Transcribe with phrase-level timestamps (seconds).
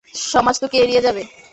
[0.31, 1.21] সমাজ তোকে এড়িয়ে যাবে।